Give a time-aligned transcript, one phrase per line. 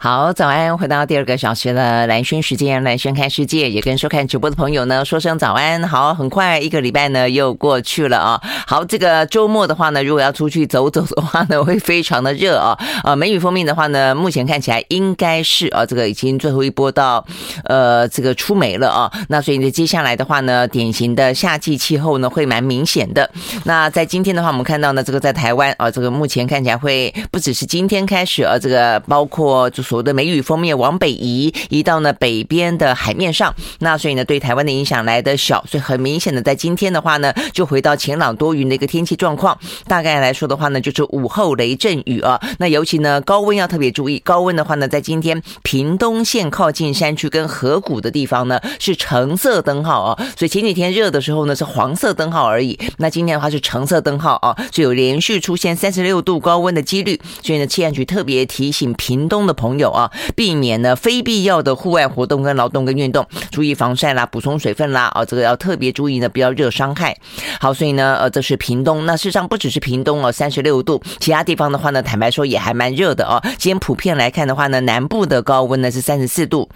[0.00, 0.78] 好，早安！
[0.78, 5.82] 回到第二个小时的蓝轩时间，蓝轩看世界，也跟收看直播的朋友呢说声早安。
[5.88, 8.40] 好，很快一个礼拜呢又过去了啊。
[8.64, 12.78] 好，这个周末的话呢，如果要出去走走的话呢，会非常的热啊。
[13.02, 17.26] 呃，梅雨锋面的话呢，目前看起来应该是啊，这个已经最后一波到
[17.64, 19.10] 呃这个出梅了啊。
[19.28, 23.28] 那所以呢，接下来的话呢，典型的夏季气候呢会蛮明显的。
[23.64, 29.87] 那在今天的话，我们看到呢，这个在台湾啊，这个目前看起来会不只是今天开始啊，这个包括就是。
[29.88, 39.58] 所谓的梅雨锋面往北移，移到呢北边的海面上，那所以呢对台湾的影响来的小，所以很明显的在今天的话呢，就回到晴朗多云的一个天气状况。
[39.86, 42.38] 大概来说的话呢，就是午后雷阵雨啊。
[42.58, 59.77] 那尤其呢高温要特别注意，高温的话呢，在今天屏东县靠近山区跟河谷的地方呢是橙色灯号啊，所以前几天热的时候呢是黄色灯号而已，那今天的话是橙色灯号啊，就有连续出现三十六度高温的几率，所以呢气象局特别提醒屏东的朋友。
[59.78, 67.16] 有啊，避免呢非必要的户外活动跟劳动跟运动，注意防晒啦，补充水分啦，啊，这个要特别注意呢，不要热伤害。
[67.60, 73.40] 好，所以呢，呃，这是屏东，那事实上不只是屏东哦，三十六度，其他地方的话呢，坦白说也还蛮热的哦。
[73.58, 76.68] 今天普遍来看的话呢，南部的高温呢是三十四度。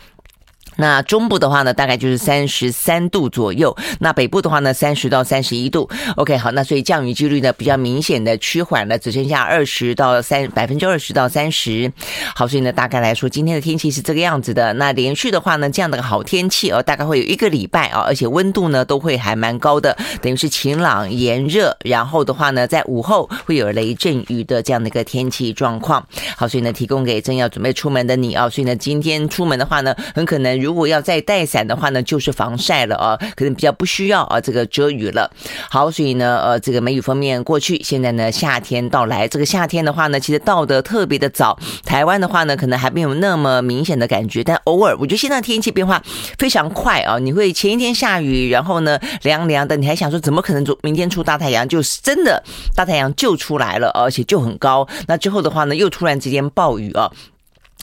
[0.77, 3.77] 那中部的话呢，大概就是三十三度左右。
[4.01, 5.89] 那北部的话呢，三十到三十一度。
[6.17, 11.93] OK，好，那所以降雨几率呢比较明显的趋缓了，只剩下二十到三百分之二十到三十。
[12.35, 14.73] 好，所以呢，大概来说，今天的天气是这个样子的。
[14.73, 21.77] 那连续的话呢，这样的个好天气哦，大概会有一个礼拜啊，而且温度呢都会还蛮高的，等于是晴朗炎热。
[21.85, 26.07] 然后的话呢，在午后会有雷阵雨的这样的一个天气状况。
[26.37, 28.49] 好，所以呢，提供给正要准备出门的你啊。
[28.49, 30.62] 所以呢，今天出门的话呢，很可能。
[30.63, 35.31] 如果要再带伞的话呢，就是防晒了啊，可能比较不需要啊，这个遮雨了。
[35.71, 39.27] 好，所以呢，呃，这个梅雨锋面过去，现在呢，夏天到来。
[39.29, 41.59] 这个夏天的话呢，其实到得特别的早。
[41.85, 46.03] 台湾的话呢，可能还没有那么明显的感觉，但偶尔，我觉得现在天气变化
[46.39, 47.19] 非常快啊。
[47.19, 51.69] 你会前一天下雨，然后呢，凉凉的，你还想说怎么可能明天出大太阳？
[51.69, 52.43] 就是真的
[52.75, 54.87] 大太阳就出来了，而且就很高。
[55.07, 57.11] 那之后的话呢，又突然之间暴雨啊。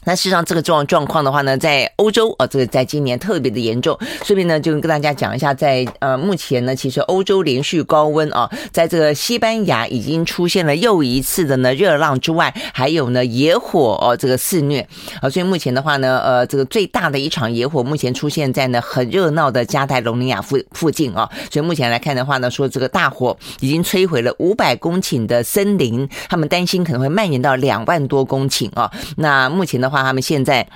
[0.05, 3.97] 那事实上，这个状状况的话呢，在欧洲啊，这个在今年特别的严重。
[4.23, 14.87] 顺便呢，就跟大家讲一下，在呃目前呢，其实欧洲连续高温啊，在这个西班牙已经出现了又一次的呢热浪之外，还有呢野火哦，这个肆虐
[15.21, 15.29] 啊。
[15.29, 21.29] 所以目前的话呢，呃，这个最大的一场野火目前出现在呢很热闹的加泰隆尼亚附附近啊。
[21.51, 28.89] 所以目前来看的话呢，说这个大火已经摧毁了五百公顷的森林，他们担心可能会蔓延到两万多公顷啊。
[29.17, 30.67] 那目前的话，他们现在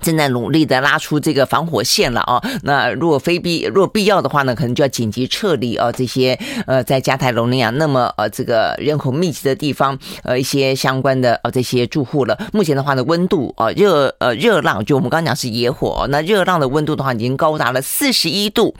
[0.00, 2.42] 正在努力的拉出这个防火线了啊。
[2.62, 5.90] 那如果非必若必要的话呢，可能就要紧急撤离啊。
[5.90, 12.38] 这些呃，在加泰罗尼亚那么呃这个人口密集的地方，呃一些相关的呃这些住户了。
[12.52, 18.74] 目前的话呢，温度啊热呃热浪，就我们刚刚讲是野火，那热浪的温度的话已经高达了四十一度。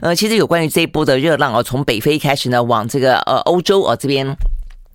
[0.00, 4.36] 呃，其实有关于这一波的热浪啊，从北非开始呢，往这个呃欧洲啊这边。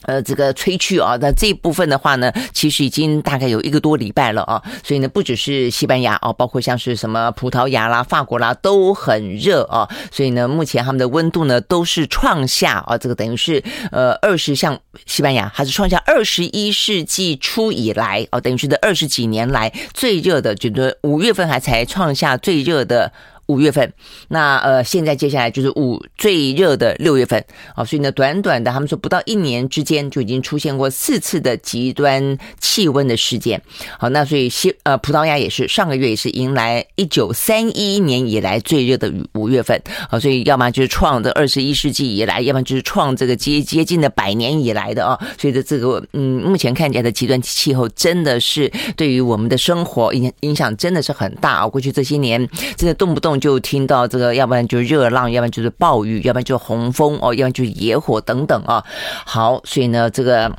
[0.03, 23.12] 呃，这个吹去啊，那这一部分的话呢，其实已经大概有一个多礼拜了啊，所以呢，不只是西班牙啊，包括像是什么葡萄牙啦、法国啦，都很热啊，所以呢，目前他们的温度呢都是创下啊，这个等于是呃二十像西班牙还是创下二十一世纪初以来啊，等于是这二十几年来最热的，觉得五月份还才创下最热的。
[23.53, 23.94] 五月份，
[24.30, 27.44] 那呃，现在接下来就是五最热的六月份
[27.75, 33.62] 啊，所以呢，短短的他们说不到一年之间就已经出现过四次的极端气温的事件。
[34.00, 52.47] 好，那所以西呃葡萄牙也是上个月也是迎来一九三一年以来最热的五月份啊，所以要么就是创这二十一世纪以来，要么就是创这个接接近的百年以来的啊，所以的这个嗯，目前看起来的极端气候真的是对于我们的生活影影响真的是很大啊，过去这些年
[52.78, 53.34] 真的动不动。
[53.44, 58.81] 就听到这个，要不然就热浪，要不然就是暴雨，要不然就是洪峰哦，要不然就是野火等等啊。
[59.26, 60.50] 好，所以呢，这个。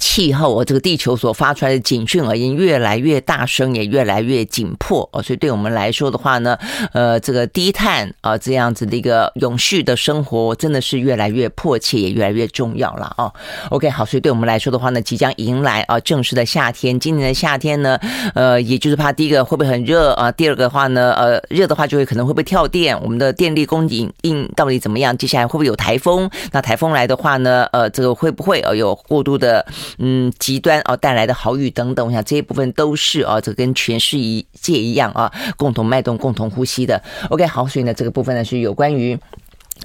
[0.00, 5.22] 气候哦，这个地球所发出来的警讯而言，越来越大声，也越来越紧迫哦。
[5.22, 6.58] 所以对我们来说的话呢，
[6.92, 13.32] 呃，这个低碳啊，这样子的一个永续的生活，真的是越来越迫切，也越来越重要了哦。
[13.68, 16.98] OK，好，所以对我们来说的话呢，即将迎来啊正式的夏天。
[16.98, 17.98] 今年的夏天呢，
[18.34, 25.16] 呃，也就是怕第一个会不会很热啊，第二个的话呢，呃，热的话就会可能会不会跳电，我们的电力供应应到底怎么样？
[25.16, 26.30] 接下来会不会有台风？
[26.52, 29.64] 那台风来的话呢，呃，这个会不会呃有过度的？
[29.98, 34.16] 嗯，极端哦带来的好雨等等，我想这一部分都是啊，这跟全世
[34.52, 37.02] 界一样啊，共同脉动、共同呼吸的。
[37.28, 39.18] OK，好，所以呢，这个部分呢是有关于。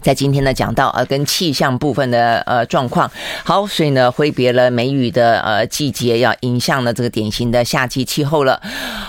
[0.02, 3.10] 在今天呢，讲到呃跟气象部分的呃状况，
[3.44, 8.62] 好，所以呢挥别了梅雨的呃季节，要迎向了这个典型的夏季气候了。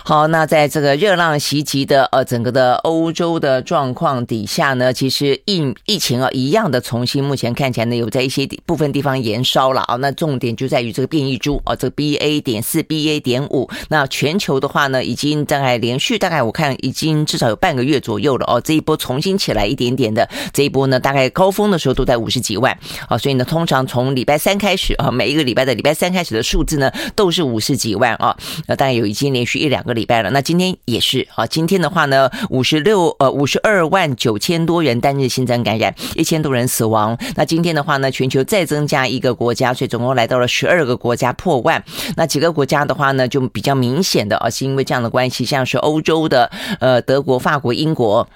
[0.05, 9.97] 好，那在这个热浪袭击的呃整个的欧洲的状况底下呢，其实疫疫情啊一样的重新，目前看起来呢有在一些部分地方延烧了啊。
[9.97, 13.69] 那重点就在于这个变异株啊，这个 BA 点四、BA 点五。
[13.89, 18.61] 那全球的话呢，已经大概连续大概我看已经至少有半个月左右了哦。
[18.61, 20.76] 这一波重新起来一点点的这一波。
[20.89, 22.77] 呢，大概高峰的时候都在五十几万
[23.09, 28.37] 啊，所以呢，通常从礼拜三开始啊，每一个礼拜的礼拜三开始的数字呢，都是五十几万啊，
[28.67, 30.31] 那大概有已经连续一两个礼拜了。
[30.31, 37.17] 那今天也是啊，今天的话呢，五十六呃五十二万九千多人单日新增感染，一千多人死亡。
[37.37, 41.83] 那今天的话呢，全球再增加一个国家，所以总共来到了十二个国家破万。
[42.17, 46.51] 那几个国家的话呢，就比较明显的啊，是因为这样的关系，像是欧洲的
[46.81, 48.29] 呃德国、法国、英国。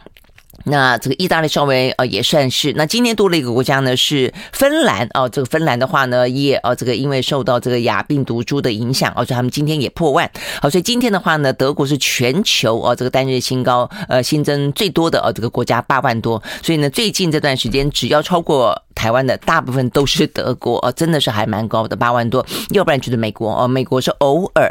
[0.64, 10.30] 那这个意大利稍微呃也算是，那今年多了一个国家呢是芬兰哦，这个芬兰的话呢也哦这个因为受到这个亚病毒株的影响哦，所以他们今天也破万，
[10.60, 18.80] 好，所以今天的话呢，德国是全球哦这个单日新高呃新增最多的哦这个国家八万多，所以呢最近这段时间只要超过。
[18.92, 22.44] 台湾的大部分都是德国哦，真的是还蛮高的，八万多。
[22.72, 24.70] 要不然就是美国哦，美国是偶尔。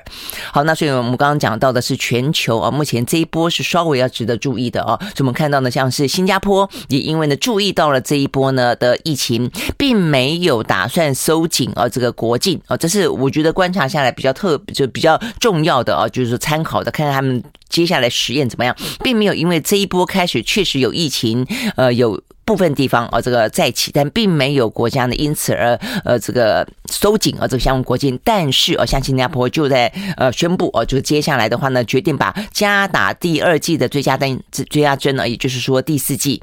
[0.53, 4.99] 好，那所以我们刚刚讲到的是全球啊，目前这一波是稍微要值得注意的哦。
[4.99, 21.45] 所以我们看到呢，像像是新加坡也因为呢注意到了这一波呢的疫情，并没有打算收紧啊这个国境啊，这是我觉得观察下来比较特就比较重要的啊，就是参考的，看看他们接下来实验怎么样，并没有因为这一波开始确实有疫情，
[21.75, 22.21] 呃有。
[22.45, 28.19] 部分地方啊，这个再起，但并没有国家呢因此而呃这个收紧啊这个相关国境。
[28.23, 29.85] 但是啊，像新加坡就在
[30.17, 36.41] 呃宣布哦，就接下来的话呢，决定把加打第二季的追加单追加针呢，也就是说第四季。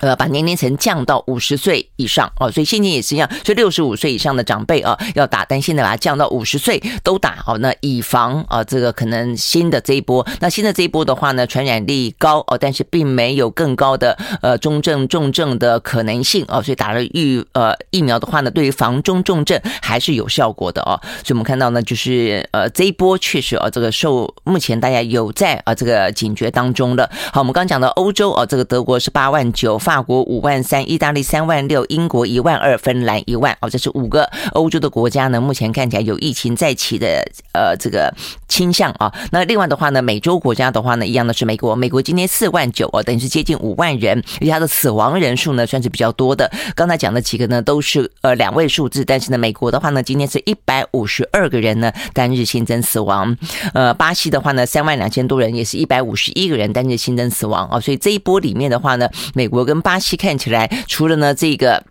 [0.00, 27.10] 呃，把年龄层降到五十岁以上哦，所以现在也是一样，所以六十五岁以上的长辈啊要打，但现在把它降到五十岁都打哦，那以防啊这个可能新的这一波，那新的这一波的话呢，传染力高哦，但是并没有更高的呃中症重症的可能性哦，所以打了预呃疫苗的话呢，对于防中重症还是有效果的哦，所以我们看到呢，就是呃这一波确实啊这个受目前大家有在啊这个警觉当中的。
[27.32, 29.80] 好，我们刚刚讲到欧洲啊，这个德国是八万九。
[29.86, 33.56] 法国五万三，意大利三万六，英国一万二，芬兰一万。
[33.60, 38.12] 哦，这是五个欧洲的国家呢，目前看起来有疫情再起的呃这个
[38.48, 39.14] 倾向啊。
[39.30, 46.50] 那另外的话呢，美洲国家的话呢，一样的是美国，美国今天四万九哦，等于是接近五万人，而且它的死亡人数呢算是比较多的。
[46.74, 53.36] 刚才讲的几个呢都是呃两位数字，但是呢，美国的话呢，今天是一百五十二个人呢单日新增死亡。
[53.72, 57.78] 呃，巴西的话呢，三万两千多人，也是一百五十一个人单日新增死亡啊。
[57.78, 61.84] 所以这一波里面的话呢，美国跟巴西看起来，除了呢这个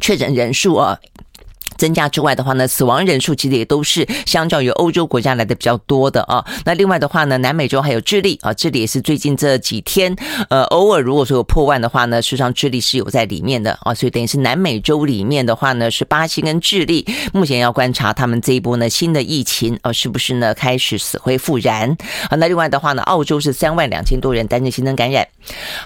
[0.00, 0.98] 确诊人数啊。
[1.78, 6.44] 增加之外的话呢，死亡人数其实也都是相较于欧洲国家来的比较多的啊。
[6.64, 10.14] 那另外的话呢，南美洲还有智利啊，智利也是最近这几天，
[10.50, 13.94] 呃，偶尔如果说有破万的话呢，实际上智利是有在里面的啊。
[13.94, 21.96] 所以等于是南美洲里面的话呢，是巴西跟智利，目前要观察他们这一波呢新的疫情啊，是不是呢开始死灰复燃
[22.28, 22.36] 啊？
[22.36, 25.26] 那另外的话呢，澳洲是三万两千多人单日新增感染。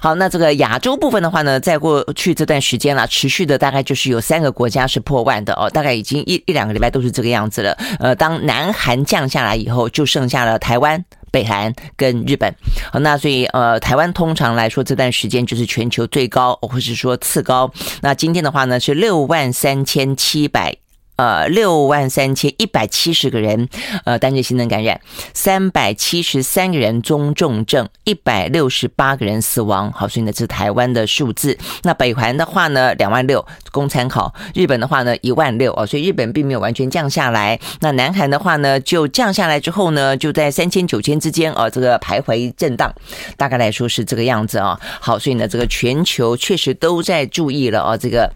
[0.01, 5.69] 好，那这个亚洲部分的话呢，在过去这段时间了，持续的大概就是有三个国家是破万的哦。
[5.83, 7.77] 大概已经一一两个礼拜都是这个样子了。
[7.99, 12.55] 呃，当南韩降下来以后，就剩下了台湾、北韩跟日本。
[12.93, 17.69] 好，那所以呃，台湾通常来说这段时间就是全球最高，或是说次高。
[18.01, 20.77] 那今天的话呢是六万三千七百。
[21.17, 23.69] 呃，六万三千一百七十个人，
[24.05, 25.01] 呃，单日新增感染，
[25.35, 29.93] 三百七十三个人中重症，一百六十八个人死亡。
[29.93, 31.57] 好，所以呢，这是台湾的数字。
[31.83, 34.35] 那北韩的话呢，两万六，供参考。
[34.55, 37.61] 日本的话呢，一万六哦，所以日本并没有完全降下来。
[37.81, 42.93] 那南韩的话呢，就降下来之后呢，就在三千九千之间哦，这个徘徊震荡，
[43.37, 44.81] 大概来说是这个样子啊。
[45.01, 48.33] 好，所以呢，这个全球确实都在注意了哦，这个。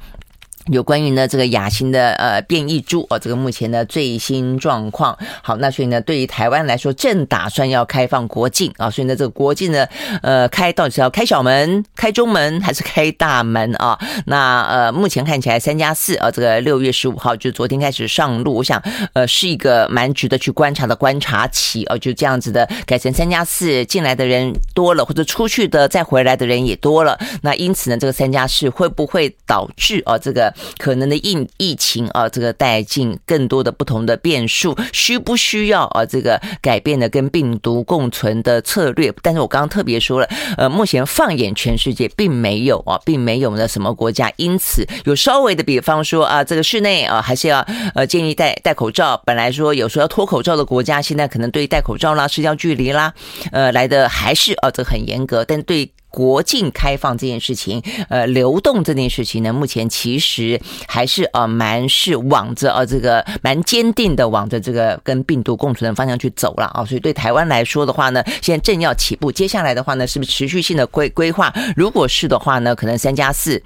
[0.72, 5.16] 有关于呢这个亚型的呃变异株哦，这个目前的最新状况。
[5.42, 9.86] 好，那所以呢，对于台湾来说，正打算要开放国境啊，所以呢，这个国境呢，
[10.22, 13.96] 呃，开到底是要开小门、开中门还是开大门啊？
[14.26, 18.82] 那呃，目前看起来三加四啊，这个六月十五号就昨天开始上路，我想
[19.12, 27.16] 呃是一个蛮值得去观察的观察期啊，就这样子的改成三加四，进来的人多了，或者出去的再回来的人也多了。
[27.42, 30.52] 那因此呢，这个三加四会不会导致啊这个？
[30.78, 39.12] 可能的疫疫情啊，这个带进更多的不同的变数，需不需要啊这个改变的跟病毒共存的策略？
[39.22, 49.20] 但是我刚刚特别说了，呃，目前放眼全世界，并没有啊，并没有呢什么国家因此有稍微的，比方说啊，这个室内啊还是要呃建议戴戴口罩。
[49.24, 53.12] 本来说有时候要脱口罩的国家，现在可能对戴口罩啦、社交距离啦，
[53.52, 55.90] 呃来的还是啊这很严格，但对。
[56.16, 60.58] 国境开放这件事情，呃，流动这件事情呢，目前其实
[60.88, 71.52] 还是呃蛮是往着呃这个蛮坚定的往着这个跟病毒共存的方向去走了啊，所以对台湾来说的话呢，现在正要起步，接下来的话呢，是不是持续性的规规划？
[71.76, 73.62] 如果是的话呢，可能三加四。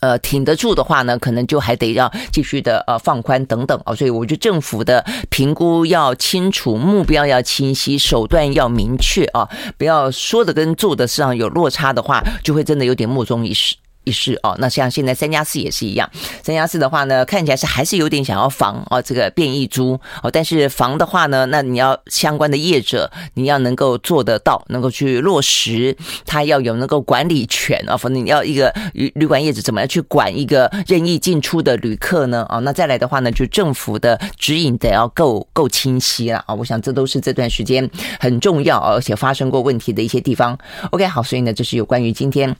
[0.00, 9.48] 呃，挺得住的话呢，可能就还得要继续的呃放宽等等啊，所以我觉得政府的评估要清楚，目标要清晰，手段要明确啊，
[9.78, 13.76] 不要说的跟做的上有落差的话，就会真的有点莫衷一是。
[14.06, 16.08] 一试哦，那像现在三加四也是一样，
[16.42, 32.46] 三加四的话呢，看起来是还是有点想要防哦，这个变异株哦，但是防的话呢，那你要相关的业者，你要能够做得到，能够去落实，他要有能够管理权啊，否则你要一个旅旅馆业者怎么样去管一个任意进出的旅客呢？
[32.48, 40.56] 啊，那再来的话呢，就政府的指引得要够够清晰了啊，我想这都是这段时间很重要而且发生过问题的一些地方。
[40.92, 42.56] OK，好，所以呢，这是有关于今天。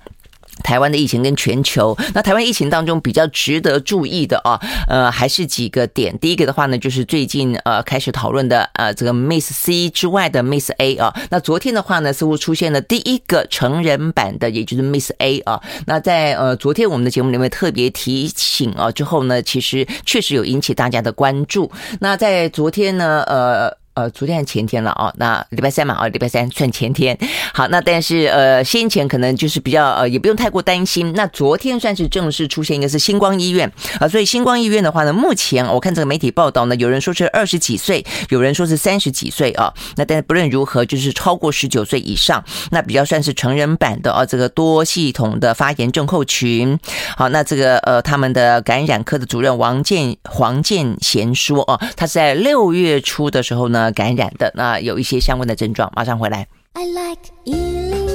[0.62, 4.58] 台湾的疫情跟全球，那台湾疫情当中比较值得注意的啊，
[4.88, 6.16] 呃，还是几个点。
[6.18, 11.14] 第一个的话呢，就是最近呃开始讨论的呃这个 Miss C 之外的 Miss A 啊。
[11.30, 15.62] 那昨天的话呢，似乎出现了第一个成人版的，也就是 Miss A 啊。
[15.86, 21.70] 那在呃昨天我们的节目里面特别提醒啊之后呢，其实确实有引起大家的关注。
[22.00, 23.86] 那在昨天呢，呃。
[23.97, 27.19] 呃，昨天还前天了啊，那礼拜三嘛，啊，礼拜三算前天。
[27.55, 31.15] 好，那但是呃，先前可能就是比较呃，也不用太过担心。
[31.15, 39.73] 那昨天算是正式出现一个是星光医院啊，所以星光医院的话呢，目前我看这个媒体报道呢，有人说是二十几岁，有人说是三十几岁啊。
[39.97, 46.79] 那但是不论如何，就是超过十九岁以上，那比较算是成人版的啊，这个多系统的发炎症候群。
[47.17, 53.86] 好，那这个呃，他们的感染科的主任王建黄建贤说啊，他在六月初的时候呢。
[53.93, 56.47] 感染的那有一些相关的症状，马上回来。
[56.75, 58.05] I like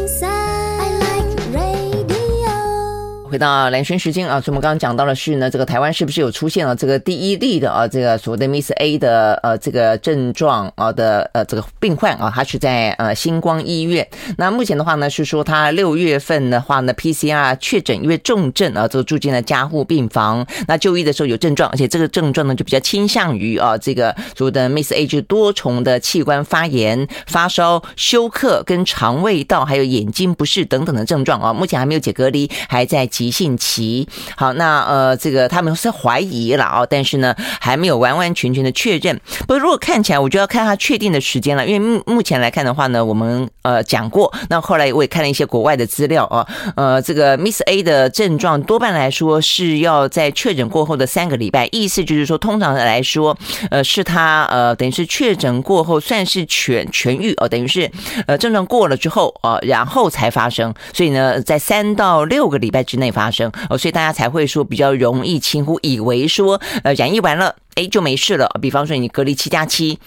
[3.32, 14.06] 回到蓝轩时间啊，所以我们刚刚讲到的是呢，这个台湾是不是有出现了这个第一例的啊，这个所谓的 Miss A 的呃这个症状啊的呃这个病患啊，他是在呃星光医院。
[14.38, 20.46] 那目前的话呢，是说他六月份的话呢，PCR 确诊因为重症啊，就住进了加护病房。
[20.68, 31.54] 那就医的时候有症状，而且这个症状呢就比较倾向于啊这个所谓的 Miss A 就多重的器官发炎、发烧、休克跟肠胃道还有眼睛不适等等的症状啊。
[31.54, 33.08] 目前还没有解隔离，还在。
[33.22, 39.22] 急性期，好，那呃，这个他们是怀疑了啊，但是呢，还没有完完全全的确认。
[39.48, 53.38] 不如果看起来，我就要看他确定的时间了，因为目目前来看的话呢，我们呃讲过，那后来我也看了一些国外的资料啊，呃，这个 Miss A 的症状多半来说是要在确诊过后的三个礼拜，意思就是说，通常的来说，
[53.70, 57.88] 呃，是他呃，等于是确诊过后算是痊痊愈哦，等于是
[58.26, 63.11] 呃症状过了之后啊，然后才发生，所以呢，在三到六个礼拜之内。
[63.12, 68.50] 发生哦，所以大家才会说比较容易轻忽，以为说呃染疫完了哎就没事了。
[68.62, 70.00] 比方说你隔离七加七，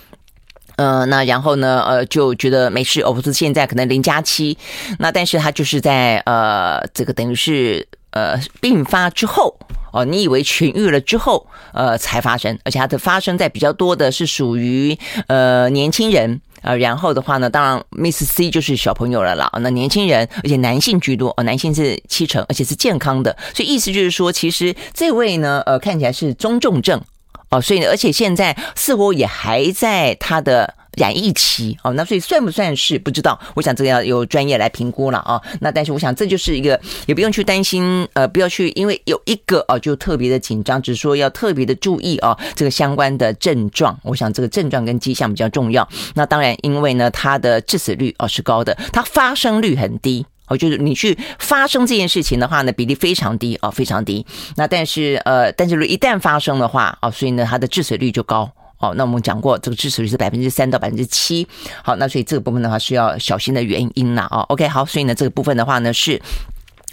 [0.76, 4.56] 呃那然后呢呃就觉得没事哦，不是现在可能零加七，
[4.99, 9.56] 那但是他就是在呃这个等于是呃病发之后
[9.92, 16.40] 哦，你以为痊愈了之后呃才发生，而且它的发生在比较多的是属于呃年轻人。
[16.64, 19.50] 呃，然后的话呢，当然 Miss C 就是小朋友了啦。
[19.61, 23.37] 那年轻人，而且男性居多，哦，男性是七成，而且是健康的。
[23.54, 27.00] 所以意思就是说，其实这位呢，呃，看起来是中重症
[27.50, 27.61] 哦。
[27.61, 30.75] 所以呢，而且现在似乎也还在他的。
[30.96, 33.38] 染疫期哦，那所以算不算是不知道？
[33.54, 35.40] 我想这个要由专业来评估了啊。
[35.60, 43.98] 那但是我想这就是一个，也不用去担心，呃，不要去因为有一个哦就特别的紧张，只是说要特别的注意啊这个相关的症状。
[44.02, 45.88] 我想这个症状跟迹象比较重要。
[46.14, 54.24] 那当然，因为呢它的致死率哦是高的，它发生率很低哦，就是你去发生这件事情的话呢，比例非常低哦，非常低。
[54.56, 58.50] 那但是呃，但是如果一旦发生的话哦，所以呢它的致死率就高。
[58.78, 61.47] 哦，那我们讲过，这个支持率是百分之三到百分之七。
[61.83, 64.40] 好，那所以这个部分的话是要小心的原因了啊。
[64.49, 66.21] OK，好，所以呢这个部分的话呢是。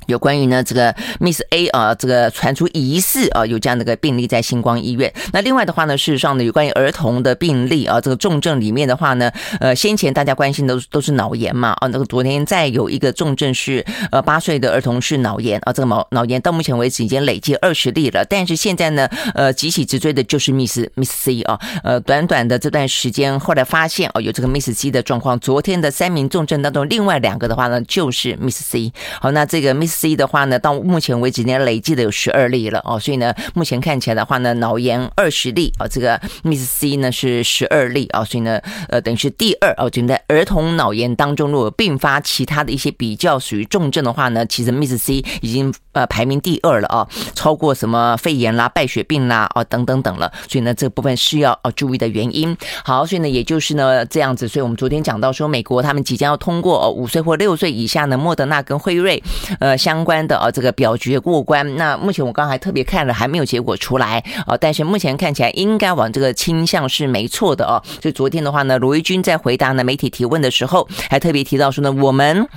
[0.07, 5.11] 有关于呢这个 Miss A 啊，这个传出疑似啊有这样的一个病例在星光医院。
[5.33, 18.25] 那另外的话呢，事实上呢，有关于儿童的病例啊，这个重症里面的话呢，呃，先前大家关心的都是都是脑炎嘛啊，那个昨天再有一个重症是呃八岁的儿童是脑炎啊，这个脑脑炎到目前为止已经累计二十例了。
[18.29, 25.39] 但是现在呢，呃，急起直追的就是 Miss Miss C 啊，呃，短短的这段时间，后来发现哦有这个 Miss C 的状况。
[25.39, 28.91] 昨天的三名重症当中，另外两个的话呢，就是 Miss C。
[29.19, 52.55] 好，那这个 Miss C 的话呢，到目前为止呢，累计的有十二例了哦，所以呢，目前看起来的话呢，脑炎二十例啊，这个 Miss C 呢是十二例啊，所以呢，呃，等于是第二哦，就在儿童脑炎当中，如果并发其他的一些比较属于重症的话呢，其实 Miss C 已经呃排名第二了啊，超过什么肺炎啦、败血病啦啊等等等了，所以呢，这部分是要哦注意的原因。
[52.83, 59.21] 好，所以呢，也就是呢这样子，所以我们昨天讲到说，美国他们即将要通过五岁或六岁以下的莫德纳跟辉瑞
[59.59, 60.37] 呃相关的。
[60.37, 61.75] 啊，这个表决过关。
[61.75, 64.55] 那目前我刚才特别看了，还没有结果出来啊。
[64.55, 67.81] 但是目前看起来应该往这个倾向是没错的哦。
[68.01, 72.47] 所以昨天的话呢，罗一军在回答呢媒体提问的时候，还特别提到说呢，我们。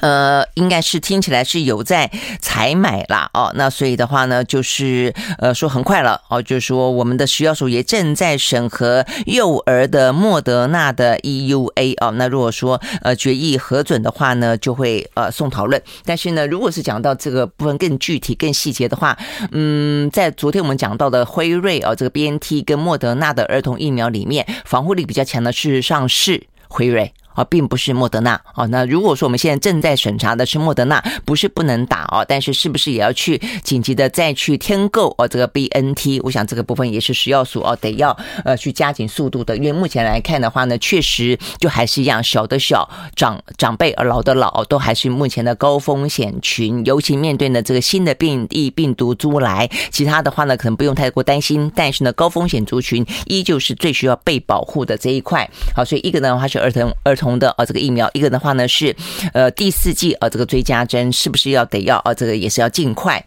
[0.00, 15.80] 呃，应该是听起来是有在采买啦，哦，那所以的话呢，就是呃说很快了哦，就是说我们的食药署也正在审核幼儿的莫德纳的 EUA 哦，那如果说呃决议核准的话呢，就会呃送讨论。
[16.04, 19.16] 但是呢，如果是讲到这个部分更具体、更细节的话，
[19.52, 27.12] 嗯，在昨天我们讲到的辉瑞哦，这个 BNT 跟莫德纳的儿童疫苗里面，防护力比较强的，事实上是辉瑞。
[27.34, 28.66] 啊，并不是莫德纳哦。
[28.68, 35.28] 那如果说我们现在正在审查的是莫德纳，不是不能打哦，但是是不是也要去紧急的再去添购哦？
[35.28, 39.56] 这个 BNT，我想这个部分也是食药署哦，得要呃去加紧速度的。
[39.56, 46.84] 因为目前来看的话呢，确实就还是一样，小的小，长长辈而，老的老，都还是目前的高风险群。
[46.84, 55.48] 尤其面对呢这个新的变异病毒株来，其他的话呢可能不用太过担心，但是呢高风险族群依旧是最需要被保护的这一块。
[55.76, 57.19] 好，所以一个呢，它是儿童儿。
[57.20, 58.96] 同的啊，这个疫苗，一个的话呢是，
[59.34, 62.14] 呃，第四剂啊，这个追加针是不是要得要啊？
[62.14, 63.22] 这个也是要尽快。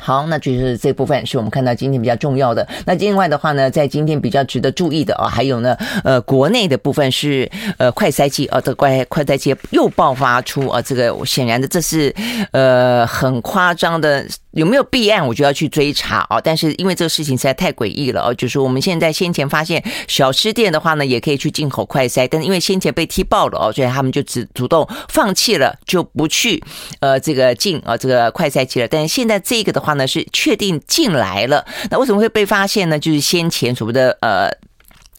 [0.00, 2.66] 好，那就是这部分是我们看到今天比较重要的。
[2.84, 12.14] 那另外的话呢，在今天比较值得注意的啊，还有呢，呃，国内的部分是呃快筛剂啊，这快快筛剂又爆发出啊，这个显然的这是
[12.52, 14.26] 呃很夸张的。
[14.54, 16.40] 有没有弊案，我就要去追查哦。
[16.40, 26.62] 但是因为这个事情实在太诡异了哦，就是我们现在先前发现小吃店的话呢，也可以去进口快筛，但是因为先前被踢爆了哦，所以他们就只主动放弃了，就不去
[27.00, 28.86] 呃这个进啊这个快筛机了。
[28.86, 31.64] 但是现在这个的话呢，是确定进来了。
[31.90, 32.98] 那为什么会被发现呢？
[32.98, 34.50] 就是先前所谓的呃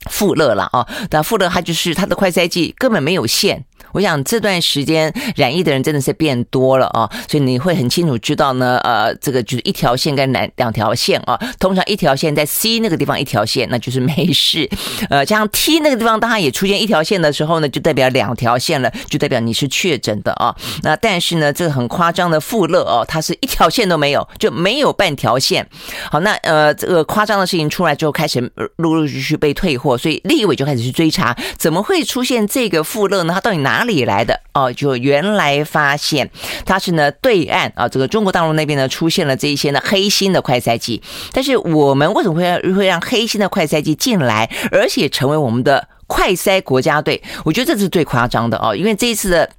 [0.10, 3.63] 富勒了啊，那富勒他就是他的快筛剂根本没有线。
[3.96, 11.40] 我想这段时间染疫的人真的是变多了啊，所以你会很清楚知道呢，呃，这个就是一条线跟两两条线啊。
[11.60, 14.70] 通常一条线在 C 那个地方一条线，那就是没事。
[15.10, 20.54] 呃，像 T 那个地方，当它也出现一条线的时候呢，就代表两条线了，就代表你是确诊的啊。
[20.84, 25.66] 那但是呢，这个很夸张的富乐哦，它是一条线都没有，就没有半条线。
[26.12, 28.42] 好，那呃，这个夸张的事情出来之后，开始
[28.76, 33.34] 陆陆续续被退货，所以立委就开始去追查，怎么会出现这个富乐呢？
[33.34, 36.30] 它到底哪里来的哦，就原来发现
[36.65, 47.21] 它是呢对岸啊，这个中国大陆那边呢出现了这一些呢黑心的快筛机，但是我们为什么会会让黑心的快筛机进来，而且成为我们的快筛国家队？
[47.43, 49.50] 我觉得这是最夸张的哦，因为这一次的。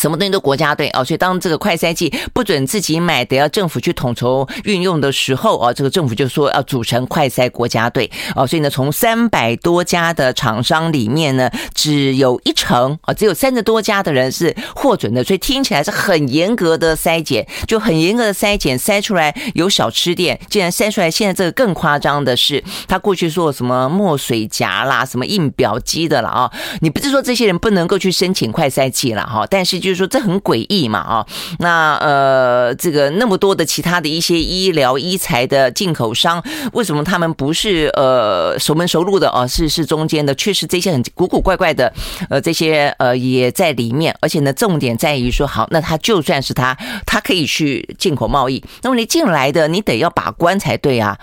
[0.00, 29.80] 什么东西都国家队啊，所以当这个快筛剂不准自己买，得要政府去统筹运用的时候啊，这个政府就说要组成快筛国家队啊，所以呢，从三百多家的厂商里面呢，只有一成啊，只有三十多家的人是获准的，所以听起来是很严格的筛检，就很严格的筛检，筛出来有小吃店，竟然筛出来，现在这个更夸张的是，他过去说什么墨水夹啦，什么印表机的了啊，你不是说这些人不能够去申请快筛剂了哈，但是。
[29.80, 31.26] 就是说这很诡异嘛啊，
[31.58, 39.46] 那呃这个那么多的其他的一些医疗医材的进口商，为什么他们不是呃熟门熟路的啊？
[39.46, 41.92] 是是中间的，确实这些很古古怪怪的
[42.28, 51.18] 呃这些呃也在里面，而且呢重点在于说好，那他就算是他，他可以去进口贸易，那么你进来的你得要把关才对啊，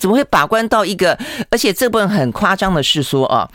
[0.00, 1.18] 怎么会把关到一个？
[1.50, 3.48] 而且这部分很夸张的是说啊。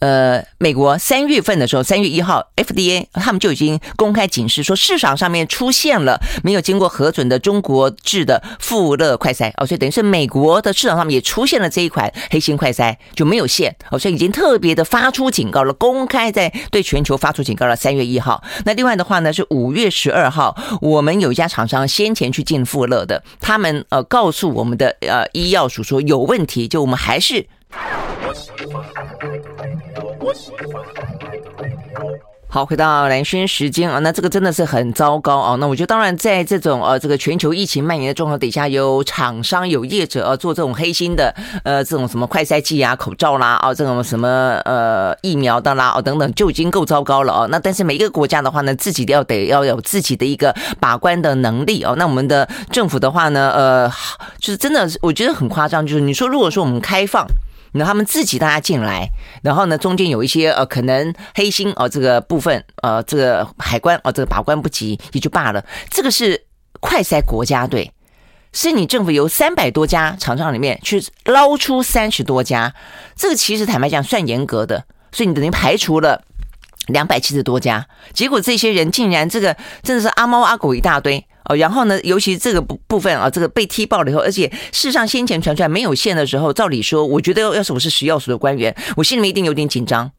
[0.00, 17.74] 呃，美国三月份的时候，三月一号，FDA 他们就已经公开警示说，市场上面出现了没有经过核准的中国制的富乐快筛哦，所以等于是美国的市场上面也出现了这一款黑心快筛，就没有限哦，所以已经特别的发出警告了，公开在对全球发出警告了。
[17.74, 27.46] 三月一号，那另外的话呢，是五月十二号，我们有一家厂商先前去进富乐的，他们呃告诉我们的呃医药署说有问题，就我们还是。
[32.48, 35.56] 好，回到蓝轩时间啊，那这个真的是很糟糕啊。
[35.56, 41.34] 那我觉得，当然在这种呃这个全球疫情蔓延的状况底下，有厂商有业者啊做这种黑心的
[41.64, 44.28] 呃这种什么快筛剂啊、口罩啦啊，这种什么
[44.64, 47.48] 呃疫苗的啦哦等等，就已经够糟糕了哦。
[47.50, 51.94] 那但是每一个国家的话呢，自己要得要有自己的一个把关的能力哦。
[51.98, 53.90] 那我们的政府的话呢，呃，
[54.38, 57.26] 就是真的，我觉得很夸张，就是你说如果说我们开放。
[57.76, 59.08] 那他们自己大家进来，
[59.42, 65.64] 然后呢，中间有一些呃可能黑心哦这个部分呃这个海关哦这个把关不及也就罢了。
[65.90, 66.46] 这个是
[66.80, 67.92] 快筛国家队，
[68.52, 72.74] 是你政府由三百多家厂商里面去捞出三十多家，
[73.14, 76.22] 这个其实坦白讲算严格的，所以你等于排除了
[76.86, 81.26] 两百七十多家，结果这些人竟然这个真的是阿猫阿狗一大堆。
[81.48, 90.10] 哦，然后呢，尤其这个部部分啊，这个被踢爆了以后，而且事实上先前传出来没有线的时候，照理说，我觉得要是我是食药署的官员，我心里面一定有点紧张，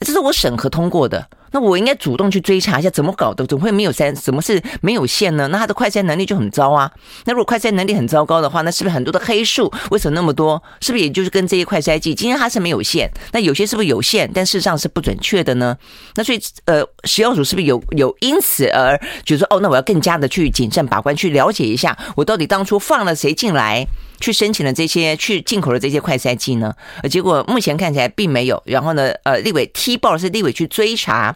[0.00, 1.28] 这是我审核通过的。
[1.52, 3.46] 那我应该主动去追查一下，怎么搞的？
[3.46, 4.14] 怎么会没有三？
[4.14, 5.48] 怎么是没有线呢？
[5.48, 6.90] 那他的快筛能力就很糟啊。
[7.24, 9.72] 那如果快筛能力很糟糕的话，那是不是很多的黑数？
[9.90, 10.62] 为什么那么多？
[10.80, 14.30] 是不是也就是跟这些快筛剂，今天它是没有线，那有些是不是有限？
[14.32, 15.76] 但事实上是不准确的呢？
[16.14, 23.86] 那所以呃，食药署是不是有有因此而觉得说，哦，那我要更加的去谨慎把关，去了解一下，我到底当初放了谁进来？
[24.20, 26.72] 去申请了这些去进口的这些快筛剂呢？
[27.02, 28.62] 呃，结果目前看起来并没有。
[28.66, 31.34] 然后呢，呃，立委踢爆的是立委去追查，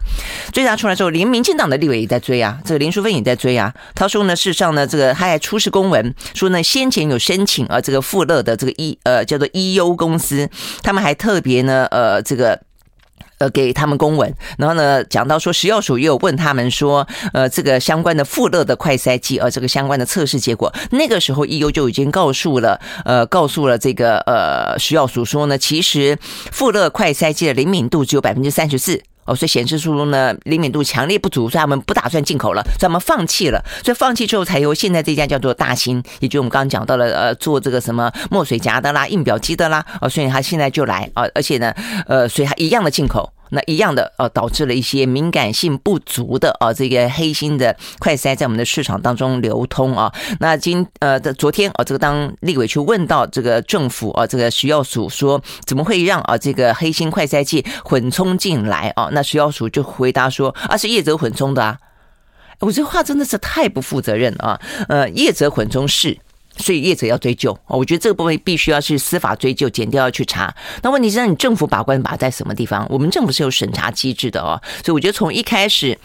[0.53, 3.73] 追查出来之后，连民进党的立委也在追啊，这个林淑芬也在追啊。
[3.93, 10.49] 他说呢，事实上呢，这个他还出示公文，说呢，先前有申请啊，这个富乐的这个一呃叫做 EU 公司，
[10.83, 12.61] 他们还特别呢，呃，这个。
[13.37, 29.01] 呃，给他们公文，然后呢，讲到说食药署也有问他们说，呃，这个相关的富乐的快筛剂，呃，这个相关的测试结果，那个时候 EU 就已经告诉了，呃，告诉了这个呃食药署说呢，其实富乐快筛剂的灵敏度只有百分之三十四。
[29.25, 33.63] 哦，所以显示出呢灵敏度强烈不足，所以他们不打算进口了，所以他们放弃了。
[33.83, 41.73] 所以放弃之后，才由现在这家叫做大兴，也就我们刚刚讲到了，呃，做这个什么墨水夹的啦、印表机的啦，哦，所以他现在就来啊，而且呢，
[42.07, 43.31] 呃，所以他一样的进口。
[43.55, 50.13] 那一样的，呃，导致了一些敏感性不足的啊，这个黑心的快筛在我们的市场当中流通啊。
[50.39, 59.09] 那今呃的昨天啊，这个当立委去问到这个政府啊，这个食药署说怎么会让啊这个黑心快筛剂混充进来啊？
[59.13, 61.79] 那食药署就回答说啊，是业者混充的啊。
[62.59, 64.59] 我这话真的是太不负责任啊！
[64.87, 66.17] 呃，业者混充是。
[66.57, 70.53] 所以业者要追究啊，我觉得这个部分必须要去司法追究，检调要去查。
[70.81, 72.85] 那问题是，你政府把关把在什么地方？
[72.89, 75.97] 我们政府是有审查机制的哦，所以我觉得从一开始。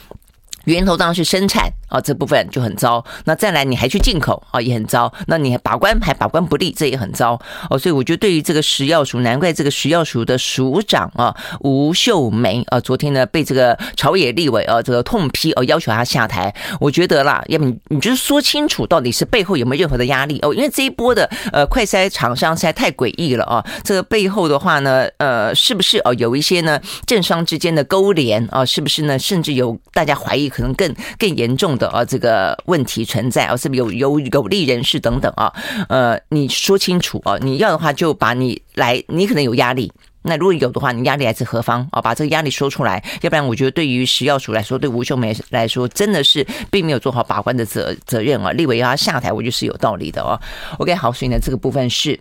[0.65, 3.05] 源头当然是生产啊，这部分就很糟。
[3.25, 5.13] 那再来你还去进口啊，也很糟。
[5.27, 7.79] 那你还把关还把关不力，这也很糟哦。
[7.79, 16.55] 所以我觉得对于这个食药署，难怪这个食药署的署长啊吴秀梅啊，昨天呢被这个朝野立委啊这个痛批哦，要求他下台。
[16.79, 20.53] 我觉得啦，要不你你就是说清楚到底是背后有没有任何的压力哦？
[20.53, 23.65] 因为这一波的呃快筛厂商实在太诡异了啊。
[23.83, 28.65] 这个背后的话呢，呃，是不是哦有一些呢政商之间的勾连啊？
[28.65, 29.19] 是不是呢？
[29.19, 30.50] 甚至有大家怀疑。
[30.51, 35.53] 可能更更严重的啊，这个问题存在啊，是不是有有有利人士等等啊？
[35.89, 39.91] 呃，你说清楚啊，你要的话就把你来，你可能有压力，
[40.23, 42.03] 那如果有的话，你压力来自何方啊？
[42.03, 48.51] 把这个压力说出来，要不然我觉得对于食药署来说，对吴秀梅来说，真的是并没有做好把关的责责任啊。
[48.53, 50.39] 立委要他下台，我觉得是有道理的哦。
[50.79, 52.19] OK，好，所以呢，这个部分是。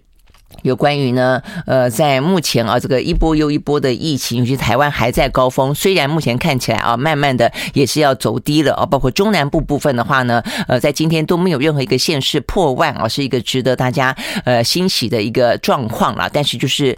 [0.63, 16.97] 有关于呢，呃，在目前啊，这个一波又一波的疫情，尤其台湾还在高峰，虽然目前看起来啊，慢慢的也是要走低了啊，包括中南部部分的话呢，呃，在今天都没有任何一个县市破万啊，是一个值得大家呃欣喜的一个状况了，但是就是。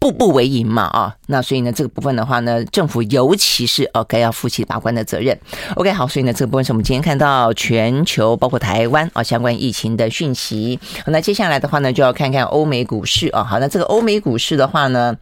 [0.00, 5.38] 步步为营嘛啊，那所以呢，这个部分的话呢，政府尤其是哦，该要负起把关的责任。
[5.76, 10.80] OK，好，所以呢，这个部分是我们今天看到全球包括台湾啊相关疫情的讯息。
[11.04, 13.44] 那接下来的话呢，就要看看欧美股市啊。
[13.44, 15.14] 好，那这个欧美股市的话呢，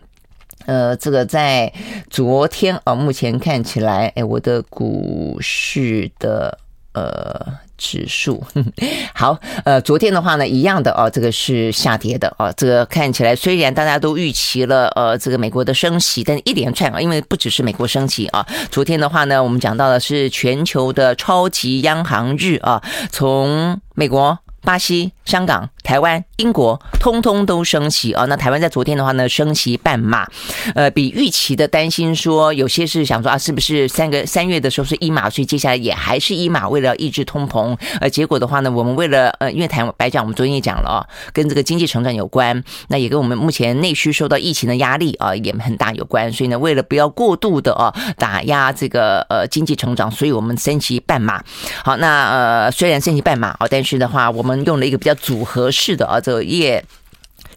[0.67, 1.73] 呃，这个在
[2.09, 6.57] 昨天啊，目前看起来，哎，我的股市的
[6.93, 7.68] 呃。
[7.79, 8.45] 指数。
[9.15, 24.39] 好，呃，昨天的话呢，一样的哦，这个是下跌的哦，这个看起来虽然大家都预期了呃，这个美国的升息，但一连串啊，因为不只是美国升息啊，昨天的话呢，我们讲到的是全球的超级央行日啊，从美国。
[24.69, 28.27] 巴西、香港、台湾、英国，通通都升息啊！
[28.27, 30.29] 那台湾在昨天的话呢，升息半码，
[30.75, 37.75] 呃，比预期的担心说，有些是想说啊，是不是三个三月的时候是一码，所以接下来也还是一码，为了抑制通膨。
[37.99, 46.31] 呃，结果的话呢，我们为了呃，因为台湾白讲，我们昨天也讲了啊，跟这个经济成长有关，那也跟我们目前内需受到疫情的压力啊，也很大有关。
[46.31, 51.43] 所以呢，为了不要过度的啊打压这个呃经济成长，所以我们升息半码。
[51.83, 54.58] 好，那呃虽然升息半码啊，但是的话我们。
[54.65, 56.85] 用了一个比较组合式的啊，这个业。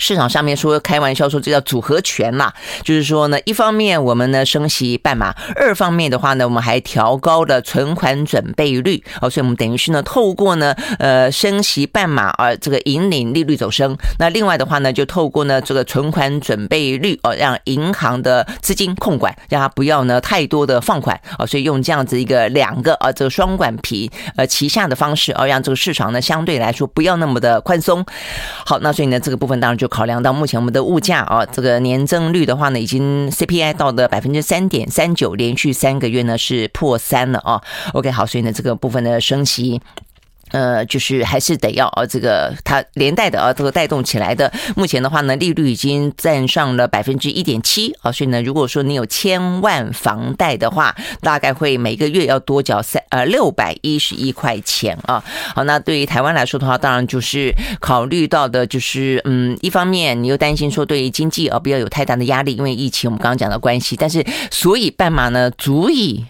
[0.02, 2.52] 市场上面说开玩笑说这叫组合拳嘛，
[2.84, 28.04] 就是说呢，一方面我们呢升息半码，二方面的话呢，我们还调高了存款准备率哦，所以我们等于是呢透过呢呃升息半码而这个引领利率走升，那另外的话呢就透过呢这个存款准备率哦，让银行的资金控管，让它不要呢太多的放款哦，所以用这样子一个两个啊这个双管皮呃旗下的方式哦，让这个市场呢相对来说不要那么的宽松。
[28.66, 29.91] 好，那所以呢这个部分当然就。
[29.92, 37.62] 考量到目前我们的物价啊，这个年增率的话呢，已经 CPI 到的百分之三点三九，连续三个月呢是破三了啊。
[37.92, 39.82] OK，好，所以呢这个部分的升息。
[40.52, 44.52] 呃，就是还是得要啊，这个它连带的啊，这个带动起来的。
[44.76, 55.24] 目前的话呢，利率已经占上了百分之一点七啊，所以呢，如果说你有千万房贷的话，大概会每个月要多缴三呃六百一十一块钱啊。
[55.56, 66.26] 好，那对于台湾来说的话，当然就是考虑到的就是，嗯，一方面你又担心说对于经济啊不要有太大的压力，因为疫情我们刚刚讲的关系，但是所以半马呢足以。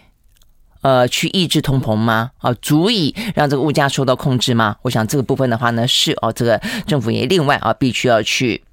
[0.82, 2.32] 呃，去抑制通膨吗？
[2.40, 4.76] 啊，足以让这个物价受到控制吗？
[4.82, 8.64] 我想这个部分的话呢，是哦，这个政府也另外啊，必须要去。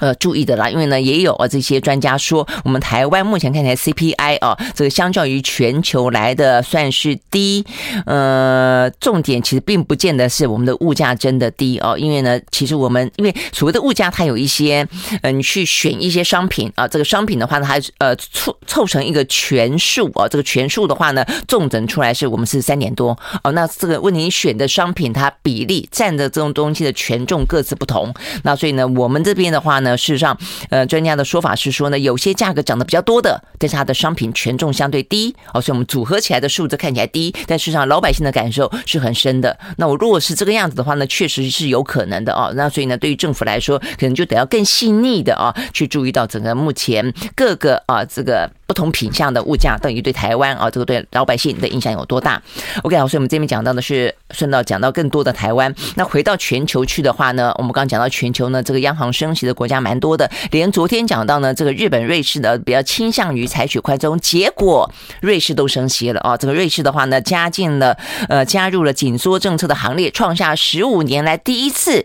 [0.00, 7.64] 呃，注意的啦，因为呢，也有啊这些专家说，我们台湾目前看起来 CPI 啊，这个相较于全球来的算是低。
[8.04, 14.86] 呃，重点其实并不见得是我们的物价真的低哦，因为呢，其实我们因为所谓的物价，它有一些，
[15.22, 29.83] 嗯，你去选一些商品啊，这个商品的话呢，它呃凑凑成一个权数啊，这个权数的话呢，重整出来是我们是三点多哦，那这个问题选的商品它比例占的这种东西的权重各自不同，那所以呢，我们这边的话呢。
[29.84, 30.36] 那，事实上，
[30.70, 39.56] 呃，专家的说法是说呢，有些价格涨得比较多的，但是它的商品权重相对低，哦，所以我们组合起来的数字看起来低，但事实上老百姓的感受是很深的。
[39.76, 42.52] 那我如果是这个样子的话呢，确实是有可能的哦。
[42.56, 48.50] 那所以呢，对于政府来说，可能就得要更细腻的啊，去注意到整个目前各个啊这个。
[48.66, 52.42] 不同品相的物价，等于对台湾啊，这个对老百姓的影响有多大
[52.82, 55.74] ？OK，好，所以我们这边讲到的是顺道讲到更多的台湾。
[55.96, 66.36] 那回到全球去的话呢，我们刚刚讲到全球呢，这个央行升息的国家蛮多的，连昨天讲到呢，这个日本、瑞士的比较倾向于采取宽松，结果瑞士都升息了啊。
[66.36, 67.96] 这个瑞士的话呢，加进了
[68.28, 72.04] 呃加入了紧缩政策的行列，创下十五年来第一次。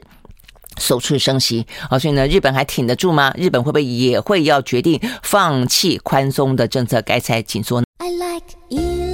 [0.79, 3.33] 首次升息啊，所以呢，日本还挺得住吗？
[3.37, 9.08] 日本会不会也会要决定放弃宽松的政策，改采紧缩呢？I like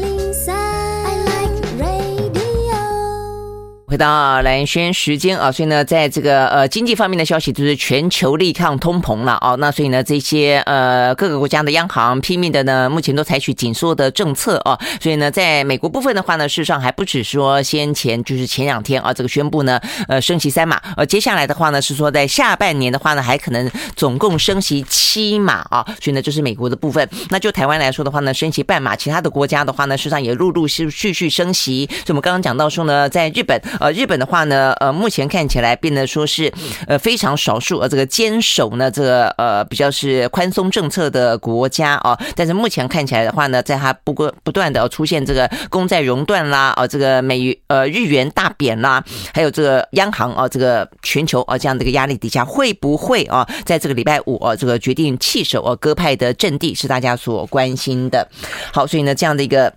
[3.88, 9.54] 回到蓝轩时间啊，所以呢，在这个呃经济方面的消息，就是全球力抗通膨了啊。
[9.60, 14.76] 那所以呢，这些呃各个国家的央行拼命的呢，目前都采取紧缩的政策啊。
[15.00, 25.86] 所以呢，在美国部分的话呢，事实上还不止说先前就是前两天啊，这个宣布呢，呃升息三码，呃接下来的话呢是说在下半年的话呢，还可能总共升息七码啊。
[26.02, 27.08] 所以呢，就是美国的部分。
[27.30, 31.88] 那就台湾来说的话呢，升息半码，其他的国家的话呢，事实上也陆陆续续续升息。
[31.92, 33.62] 所以我们刚刚讲到说呢，在日本。
[33.80, 36.52] 呃，日本的话呢，呃，目前看起来变得说是，
[36.88, 42.18] 呃，非常少数，呃，这个坚守呢，这个呃比较是宽松政策的国家啊。
[42.36, 58.28] 但是目前看起来的话呢，在它不过不断的出现这个公债熔断啦，啊，这个美呃日元大贬啦，还有这个央行啊，这个全球啊这样的一个压力底下，会不会啊，在这个礼拜五啊，这个决定弃守啊鸽派的阵地，是大家所关心的。
[58.72, 59.74] 好，所以呢，这样的一个。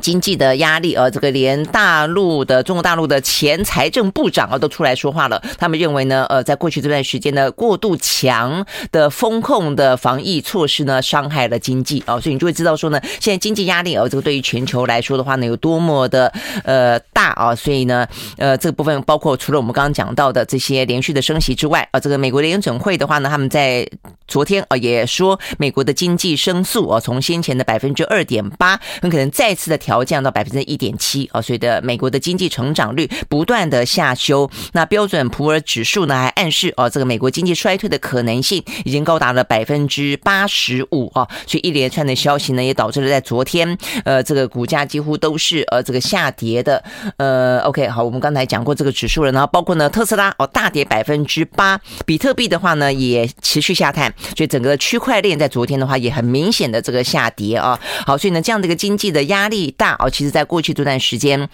[0.00, 5.42] 经济的压力，呃，这个连大陆的中国大陆的前财政部长啊都出来说话了。
[5.58, 17.52] 他们认为呢，呃，在过去这段时间呢，过度强的风控的防疫措施呢，伤害了经济啊，所以你就会知道说呢，现在经济压力呃，这个对于全球来说的话呢，有多么的呃大啊。
[17.54, 18.06] 所以呢，
[18.38, 23.86] 呃，这个部分包括除了我们刚刚讲到的这些连续的升息之外，啊，这个美国联准会的话呢，他们在
[24.28, 29.79] 昨天啊也说，美国的经济升速啊，从先前的百分之二点八，很可能再次的。
[29.80, 34.48] 调降到百分之一点七啊，所以的美国的经济成长率不断的下修。
[34.72, 46.84] 那标准普尔指数呢，还暗示哦，这个美国经济衰退的可能性已经高达了百分之八十五啊，所以一连串的消息呢，也导致了在昨天，呃，这个股价几乎都是呃这个下跌的。
[47.16, 57.78] 呃，OK，好，我们刚才讲过这个指数了，然后包括呢特斯拉哦大跌百分之八，比特币的话呢也持续下探，所以整个区块链在昨天的话也很明显的这个下跌啊。
[58.06, 61.48] 好，所以呢这样的一个经济的压力大哦，其实在过去这段时间。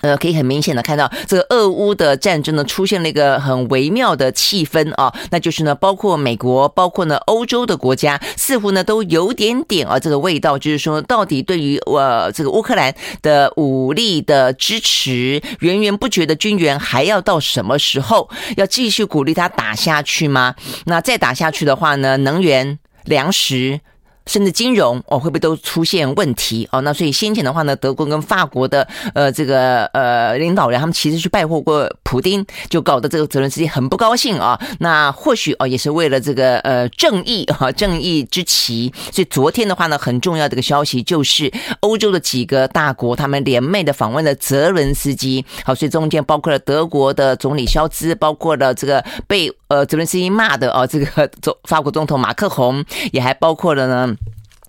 [0.00, 18.28] 呃，可以很明显的看到，这个俄乌的战争呢，出现了一个很微妙的气氛啊，那就是呢，包括美国，包括呢欧洲的国家，似乎呢都有点点啊这个味道，就是说，到底对于呃这个乌克兰的武力的支持，源源不绝的军援，还要到什么时候？
[18.56, 20.56] 要继续鼓励他打下去吗？
[20.86, 23.78] 那再打下去的话呢，能源、粮食。
[24.26, 26.80] 甚至金融哦，会不会都出现问题哦？
[26.82, 34.58] 那所以先前的话呢，德国跟法国的呃这个呃领导人，他们其实去拜会过普丁，就搞得这个泽伦斯基很不高兴啊。
[34.78, 38.92] 那或许哦，也是为了这个呃正义哈，正义之旗。
[39.10, 45.44] 所以昨天的话呢，很重要的一个消息就是欧洲的几个大国他们联袂的访问了泽伦斯基。
[45.64, 54.16] 好，所以中间包括了德国的总理肖兹，包括了这个被呃泽伦斯基骂的哦，这个总法国总统马克宏，也还包括了呢。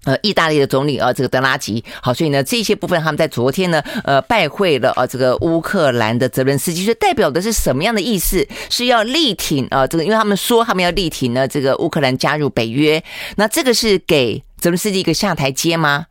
[0.05, 8.45] 呃，意大利的总理啊，这个德拉吉，好，所以呢，这些部分他们在昨天呢，呃，拜会了啊，这个乌克兰的泽伦斯基，所以代表的是什么样的意思？
[8.69, 13.01] 是要力挺啊，这个，因为他们说他们要力挺呢，这个乌克兰加入北约，
[13.37, 16.05] 那这个是给泽伦斯基一个下台阶吗？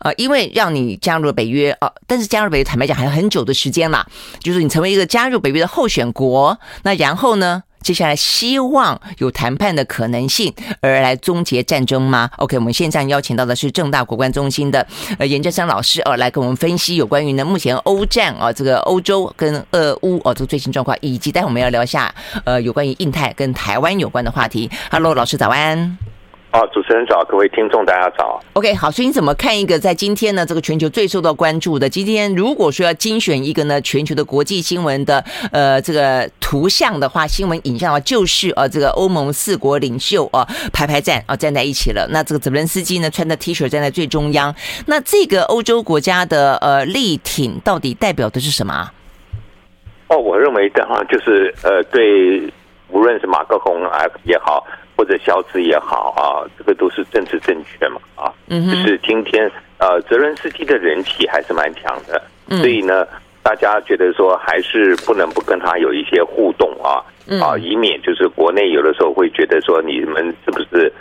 [0.00, 4.06] 啊，因为让你加入了北约啊，但是加入北约坦白讲还有很久的时间啦，
[4.40, 7.62] 就是你成为一个加入北约的候选国，那然后呢？
[7.82, 14.86] 接下来希望有谈判的可能性，而来终结战争吗？OK，我们现在邀请到的是正大国关中心的
[15.18, 22.14] 呃研究生老师哦，来跟我们分析有关于呢目前欧战啊，这个欧洲跟俄乌哦这个最新状况，以及待会我们要聊一下
[22.44, 24.70] 呃有关于印太跟台湾有关的话题。
[24.90, 26.19] Hello，老师早安。
[26.50, 28.42] 啊，主持人早，各位听众大家早。
[28.54, 30.44] OK，好，所以你怎么看一个在今天呢？
[30.44, 42.04] 这个全球最受到关注的，今天如果说要精选一个呢，全球的国际新闻的呃这个图像的话，新闻影像的话，就是呃这个欧盟四国领袖啊排排站啊站在一起了。
[42.10, 44.52] 那这个泽伦斯基呢穿的 T 恤站在最中央。
[44.86, 48.90] 那这个欧洲国家的呃力挺到底代表的是什么？
[50.08, 52.52] 哦，我认为的话就是呃对，
[52.92, 54.66] 无论是马克宏啊也好。
[54.96, 62.22] 或者肖兹也好啊，这个都是政治正确嘛啊，就是今天呃，泽伦斯基的人气还是蛮强的，
[62.58, 63.06] 所以呢，
[63.42, 67.00] 大家觉得说还是不能不跟他有一些互动啊
[67.42, 70.92] 啊，以免就是国内有的时候会觉得说你们是不是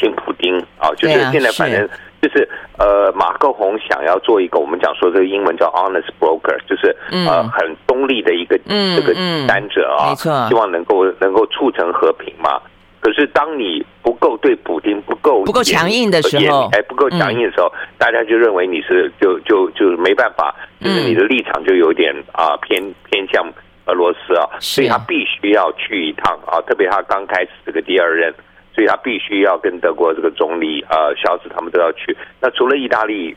[0.00, 0.90] 呃亲普丁啊？
[0.96, 1.88] 就是现在反正
[2.22, 8.58] 就是呃，马克宏想要做一个我们讲说这个英文叫 honest broker，就是呃很中立的一个
[8.96, 9.14] 这个
[9.46, 10.14] 单者啊，
[10.48, 12.60] 希望能够能够促成和平嘛。
[13.02, 23.42] 可是，当你不够对普丁不够不够强硬的时候，哎，不够强硬的时候，嗯、大家就认为你是就就就没办法，就是你的立场就有点啊偏偏向
[23.86, 28.34] 俄罗斯啊，所以他必须要去一趟啊，特别他刚开始这个第二任，
[28.74, 32.16] 所以他必须要跟德国这个总理呃肖斯他们都要去。
[32.40, 33.36] 那除了意大利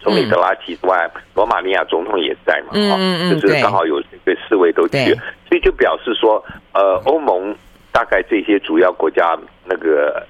[0.00, 5.14] 总理德拉吉之外，罗马尼亚总统也在嘛，嗯，就是刚好有这个四位都去，
[5.48, 7.54] 所以就表示说，呃，欧盟。
[7.92, 10.22] 大概这些主要国家，那个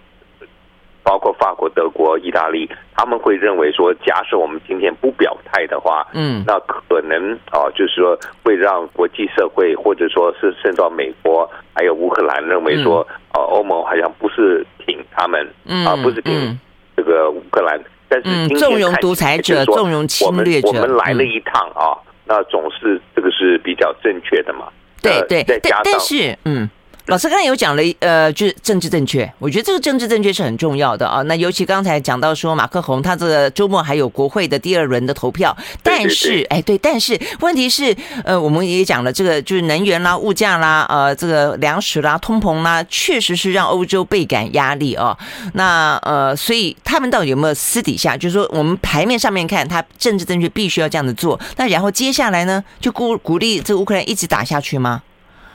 [1.07, 16.59] 包括法国、德国、意大利，他们会认为说，假设我们今天不表态的话，嗯，那可能啊，就是说会让国际社会或者说是甚至到美国还有乌克兰认为说，啊，欧盟好像不是挺他们，嗯啊，不是挺
[16.97, 24.67] 这个乌克兰，但是今天纵容独裁者、纵容侵略者，我们来了一趟啊，那总是这个是比较正确的嘛？
[25.01, 26.69] 对对，但但是嗯。
[27.07, 31.23] 老师刚才有讲了，呃，就是政治正确，我觉得这个政治正确是很重要的啊。
[31.23, 45.17] 那尤其刚才讲到说，马克宏他这个周末还有国会的第二轮的投票，但是，哎，对，但是问题是，呃，我们也讲了，这个就是能源啦、物价啦、呃，这个粮食啦、通膨啦，确实是让欧洲倍感压力啊。
[45.53, 55.01] 那呃，所以他们到底有没有私底下，就是说我们牌面上面看，他政治正确必须要这样子做，那然后接下来呢，就鼓鼓励这个乌克兰一直打下去吗？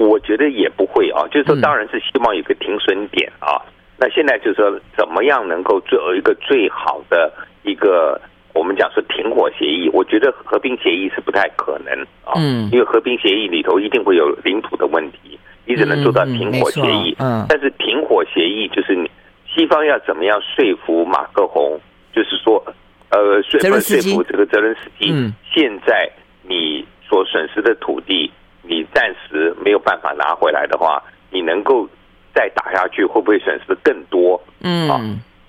[0.07, 3.61] 我觉得也不会啊，就是说，当然是希望有个停损点啊。
[3.97, 7.31] 那现在就是说，怎么样能够做一个最好的
[7.63, 8.19] 一个，
[8.53, 9.89] 我们讲说停火协议？
[9.93, 11.93] 我觉得和平协议是不太可能
[12.25, 12.33] 啊，
[12.71, 17.15] 因为和平协议里头一定会有领土的问题，你只能做到停火协议。
[17.19, 19.09] 嗯，但是停火协议就是你
[19.47, 21.79] 西方要怎么样说服马克宏，
[22.11, 22.63] 就是说
[23.09, 26.09] 呃说说服这个泽伦斯基，嗯、现在
[26.41, 28.31] 你所损失的土地，
[28.63, 31.87] 你暂时没有办法拿回来的话，你能够
[32.33, 34.41] 再打下去，会不会损失更多？
[34.61, 34.99] 嗯，啊，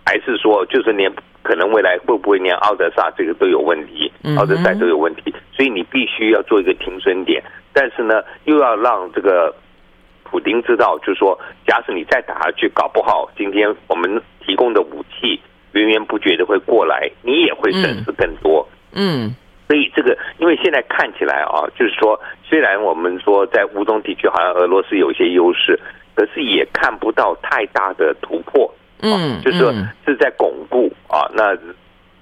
[0.04, 9.54] 还是说就是连可能未来会不会连奥德萨这个都有问题，奥德赛都有问题，所以你必须要做一个停损点，但是呢，又要让这个。
[10.24, 14.10] 普丁知道，就是说，假使你再打下去，搞不好今天我们
[14.40, 15.38] 提供的武器
[15.72, 18.66] 源源不绝的会过来，你也会损失更多。
[18.92, 19.34] 嗯，嗯，
[19.72, 25.80] 所以这个，因为现在看起来啊，就是说，虽然我们说在乌东地区好像俄罗斯有一些优势，
[26.14, 28.70] 可是也看不到太大的突破。
[29.00, 29.72] 嗯，就是说
[30.04, 31.56] 是在巩固啊，那。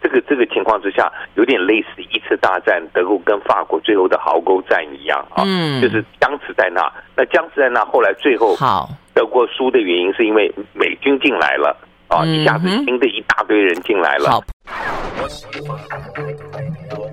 [0.02, 6.80] 这个这个情况之下，有点类似一次大战，德国跟法国最后的壕沟战一样啊，嗯，就是僵持在那。
[7.14, 11.76] 那僵持在那，后来最后好，德国输的原因是因为美军进来了
[12.08, 14.40] 啊，一下子新的一大堆人进来了。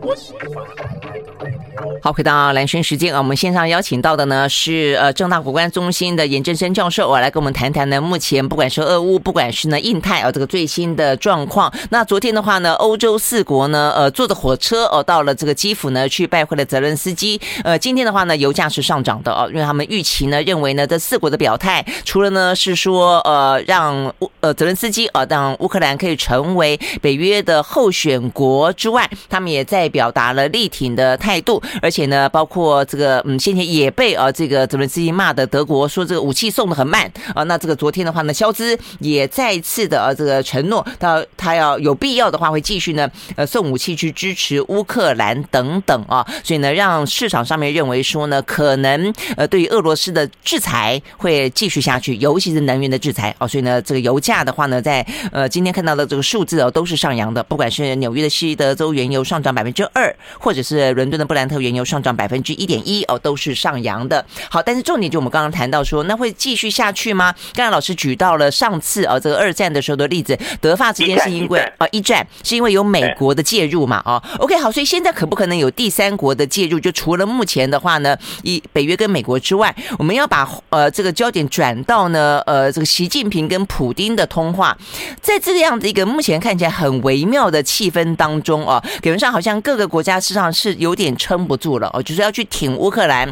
[0.07, 1.56] 好。
[2.01, 11.71] 好，回到蓝轩时间啊，我们线上邀请到的呢是呃正大国关中心的严正声教授，我来跟我们谈谈呢，目前不管是俄乌，不管是呢印太啊这个最新的状况。
[11.89, 17.39] 那昨天的话呢，欧洲四国呢呃坐着火车哦到了这个基辅呢去拜会了泽伦斯基。
[17.63, 32.07] 呃，今天的话呢，油价是上涨的哦，因为他们预期呢认为呢这四国的表态，除了呢是说呃让乌呃泽伦斯基啊让乌克兰可以成为北约的候选国之外，他们也在表达了力挺的态度，而且。
[32.07, 37.43] 呢，包括这个，嗯，先前也被呃这个泽伦斯基骂的德国说这个武器送的很慢啊。
[37.43, 46.25] 那这个昨天的话呢，肖兹也再次的啊这个承诺，他他要有必要的话会继续呢呃送武器去支持乌克兰等等啊。
[46.43, 53.45] 所以呢，让市场上面认为说呢，可能呃对于俄罗斯的制裁会继续下去，尤其是能源的制裁啊。
[53.45, 61.87] 所以呢，这个油价的话呢，在呃今天看到的这个数字哦都是上扬的，不管是纽约的西德州原油上涨百分之二，或者是伦敦的布兰特原油。
[61.87, 64.25] 上涨百分之一点一哦，都是上扬的。
[64.51, 67.33] 好，但是重点就我们刚刚谈到说，那会继续下去吗？
[67.53, 74.21] 刚才老师举到了上次哦，这个二战的时候的例子，德法之间是因为啊一战是因为有美国的介入嘛哦。
[74.39, 76.77] OK，好，所以现在可不可能有第三国的介入？
[76.77, 84.77] 就除了目前的话呢，以北约跟美国之外，我们要把呃这个焦点转到呢呃这个习近平跟普丁的通话，
[85.21, 91.77] 在这样的一个目前看起来很微妙的气氛当中啊，感觉上好像各个国家事实上是有点撑撑不住。
[91.77, 93.31] 了哦，就是要去挺乌克兰，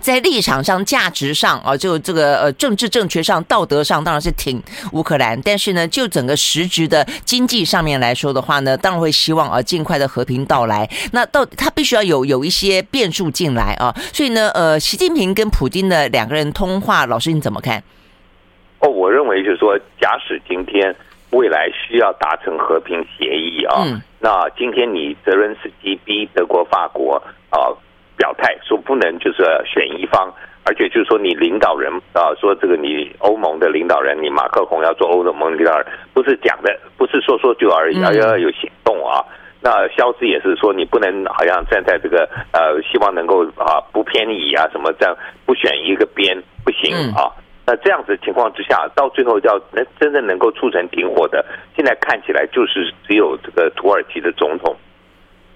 [0.00, 5.40] 在立场上、价值上啊，就这个呃政治正确上、道德上，当然是挺乌克兰。
[5.40, 10.86] 但是呢，就整个实质的经济上面来说的话呢，当然会希望啊尽快的和平到来。
[11.12, 13.94] 那到他必须要有有一些变数进来啊。
[14.12, 17.82] 所以呢，呃，习近平跟普京的两个人通话，老师你怎么看？
[18.80, 20.94] 哦，我认为就是说，假使今天
[21.38, 23.84] 未来需要达成和平协议啊。
[23.86, 27.70] 嗯那今天你泽伦斯基逼德国、法国啊
[28.16, 30.28] 表态说不能就是选一方，
[30.64, 39.22] 而且就是说你领导人啊说这个你欧盟的领导人你马克宏要做欧盟领导人，不是讲的不是说说就而已，而要有行动啊。
[39.60, 45.16] 那肖斯也是说你不能好像站在这个呃希望能够啊不偏移啊什么这样
[45.46, 47.30] 不选一个边不行啊。
[47.68, 51.44] 那这样子情况之下，到最后要能真正能够促成停火的，
[51.76, 54.74] 现在看起来就是只有这个土耳其的总统，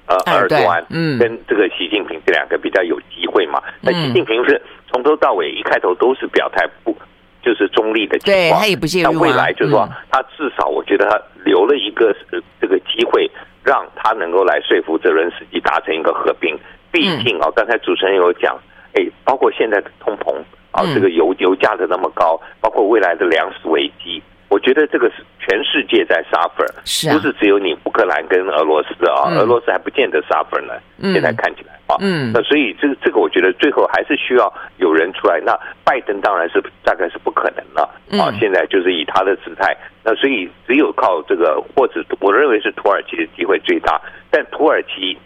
[0.05, 3.63] 呃，埃尔多安，嗯，跟这个习近平这两个比较有机会嘛。
[3.81, 4.61] 那习近平是
[4.93, 6.95] 从头到尾一开头都是表态不，
[7.41, 9.11] 就是中立的情况，对，他也不介入。
[9.11, 12.15] 那未来就是说，他至少我觉得他留了一个
[12.61, 13.31] 这个机会，
[13.65, 16.55] 让他能够来说服泽伦斯基达成一个和平。
[16.91, 18.55] 毕竟啊，刚才主持人有讲，
[18.93, 20.37] 哎，包括现在的通膨。
[20.73, 30.75] 啊，这个油油价的那么高，包括未来的粮食危机，我觉得这个是全世界在 suffer，是啊，不是只有你乌克兰跟俄罗斯啊，俄罗斯还不见得 suffer 呢。
[31.13, 35.41] 现在看起来啊，嗯，那所以这个这个，我觉得最后还是需要有人出来。
[35.45, 35.53] 那
[35.85, 37.83] 拜登当然是大概是不可能了
[38.23, 44.01] 啊，现在就是以他的姿态，那所以只有靠这个，或者我认为是土耳其的机会最大，
[44.31, 45.19] 但土耳其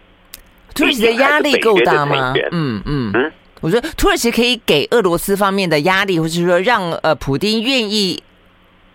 [0.74, 2.32] 土耳其的压力够大吗？
[2.52, 3.32] 嗯嗯嗯。
[3.66, 8.22] 我说土耳其可以给俄罗斯方面的压力，或者是说让呃普丁愿意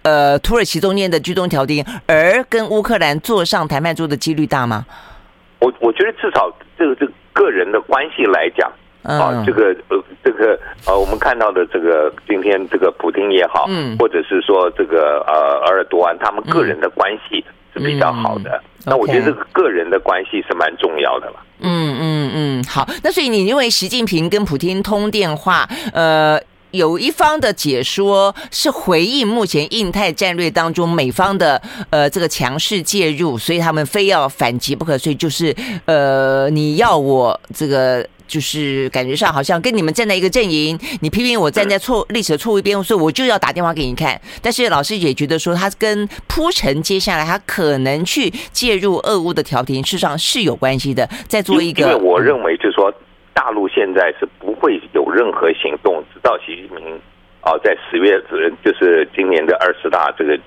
[0.03, 4.85] 呃土耳其中间的居中调停，而跟乌克兰坐上谈判桌的几率大吗？
[5.59, 6.49] 我我觉得至少
[6.79, 8.71] 这个这个个人的关系来讲
[9.03, 10.57] 啊，这个呃这个
[10.87, 17.45] 呃我们看到的这个今天这个普丁也好，嗯，或者是说这个呃埃尔多安他们个人的关系是
[17.83, 18.61] 比较好的。
[18.85, 21.35] 那我觉得这个个人的关系是蛮重要的了。
[21.59, 22.87] 嗯嗯嗯，好。
[23.03, 26.39] 那所以你认为习近平跟普京通电话，呃，
[26.71, 31.61] 有一方的解说是回应目前印太战略当中美方的
[31.91, 35.55] 呃这个强势介入，所以他们非要反击不可，所以就是
[35.85, 38.07] 呃你要我这个。
[38.31, 44.19] 就是感觉上好像跟你们站在一个阵营，你批评我站在错历史的错误一边，所以我就要打电话给你看。
[44.41, 51.05] 但是老师也觉得说，他跟铺陈接下来他可能去介入俄乌的调停，事实上是有关系的。
[51.27, 52.93] 再做一个，因为我认为就是说，
[53.33, 56.95] 大陆现在是不会有任何行动，直到习近平
[57.41, 58.17] 哦在十月，
[58.63, 60.39] 就是今年的二十大这个。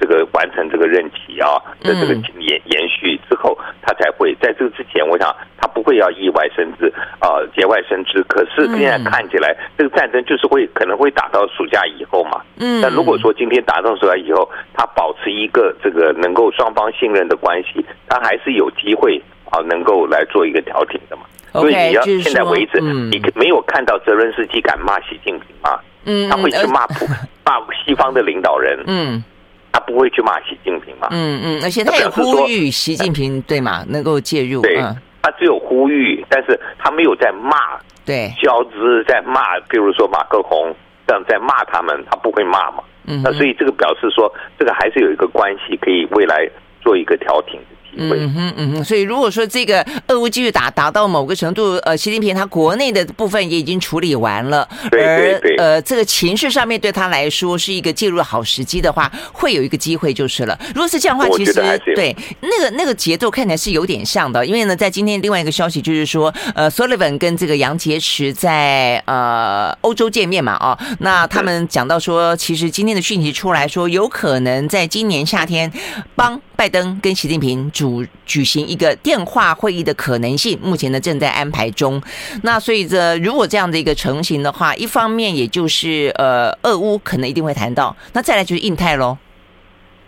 [0.00, 8.22] 这个完成这个任期啊的这个延延续之后，他才会在这个之前，我想他不会要意外生枝啊，节外生枝。
[8.24, 12.40] 可是现在看起来，这个战争就是会可能会打到暑假以后嘛。
[12.58, 12.80] 嗯。
[12.82, 19.20] 但如果说今天打到暑假以后，他保持一个这个能够双方信任的关系，他还是有机会
[19.50, 21.22] 啊，能够来做一个调停的嘛。
[21.52, 25.78] 所以你要现在为止，你没有看到泽伦斯基敢骂习近平吗？
[26.04, 26.28] 嗯。
[26.28, 27.06] 他会去骂普
[27.44, 28.78] 骂西方的领导人。
[28.86, 29.24] 嗯。
[29.72, 31.08] 他不会去骂习近平嘛？
[31.10, 34.62] 嗯嗯，而且他也呼吁习近平对嘛，能够介入。
[34.62, 34.76] 对，
[35.22, 37.56] 他只有呼吁，但是他没有在骂。
[38.04, 40.74] 对，交织在骂，比如说马克宏
[41.06, 42.82] 这样在骂他们，他不会骂嘛。
[43.06, 46.48] 嗯，那所以这个表示说，这个还是有一个关系，可以未来
[46.80, 47.60] 做一个调停。
[47.98, 60.58] 嗯哼嗯哼，所以如果说这个俄乌继续打打到某个程度，呃，习近平他国内的部分也已经处理完了，对对对，而呃，这个情势上面对他来说是一个介入的好时机的话，会有一个机会就是了。
[60.74, 61.52] 如果是这样的话，其实
[61.94, 75.72] 对那个那个节奏看起来是有点像的，因为呢，在今天另外一个消息就是说，呃，Sullivan 跟这个杨洁篪在呃欧洲见面嘛，哦，那他们讲到说，其实今天的讯息出来说，有可能在今年夏天
[76.14, 77.70] 帮拜登跟习近平。
[77.72, 77.87] 主
[78.24, 82.00] 举行一个电话会议的可能性，目前呢正在安排中。
[82.42, 87.94] 那所以这如果这样的一个成型的话，一方面也就是呃，俄乌可能一定会谈到。
[88.12, 89.16] 那再来就是印太喽。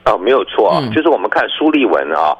[0.04, 2.36] 哦，没有错啊，就是我们看苏利文啊，